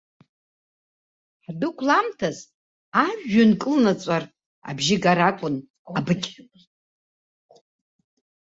[1.43, 2.37] Ҳдәықәламҭаз,
[3.05, 4.35] ажәҩан кылнаҵәартә
[4.69, 5.55] абжьы гар акәын
[5.97, 6.29] абыкь.